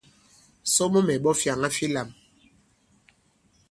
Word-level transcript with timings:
Somo 0.75 0.99
mɛ̀ 1.07 1.21
ɓᴐ 1.23 1.31
fyàŋa 1.39 1.69
fi 1.75 1.85
lām. 1.93 2.09